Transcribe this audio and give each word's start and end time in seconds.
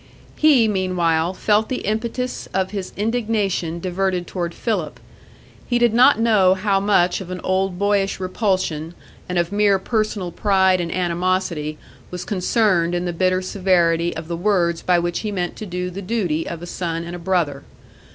He, 0.35 0.67
meanwhile, 0.67 1.31
felt 1.31 1.69
the 1.69 1.85
impetus 1.85 2.47
of 2.55 2.71
his 2.71 2.91
indignation 2.97 3.79
diverted 3.79 4.25
toward 4.25 4.51
Philip. 4.55 4.99
He 5.67 5.77
did 5.77 5.93
not 5.93 6.19
know 6.19 6.55
how 6.55 6.79
much 6.79 7.21
of 7.21 7.29
an 7.29 7.39
old 7.43 7.77
boyish 7.77 8.19
repulsion 8.19 8.95
and 9.29 9.37
of 9.37 9.51
mere 9.51 9.77
personal 9.77 10.31
pride 10.31 10.81
and 10.81 10.91
animosity 10.91 11.77
was 12.09 12.25
concerned 12.25 12.95
in 12.95 13.05
the 13.05 13.13
bitter 13.13 13.43
severity 13.43 14.15
of 14.15 14.27
the 14.27 14.35
words 14.35 14.81
by 14.81 14.97
which 14.97 15.19
he 15.19 15.31
meant 15.31 15.55
to 15.57 15.67
do 15.67 15.91
the 15.91 16.01
duty 16.01 16.47
of 16.49 16.63
a 16.63 16.65
son 16.65 17.03
and 17.03 17.15
a 17.15 17.19
brother. 17.19 17.61